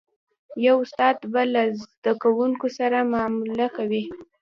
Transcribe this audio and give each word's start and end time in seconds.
یو 0.65 0.77
استاد 0.83 1.17
به 1.31 1.41
له 1.53 1.63
زده 1.81 2.11
کوونکو 2.21 2.67
سره 2.77 2.97
معامله 3.11 3.67
کوي. 3.75 4.03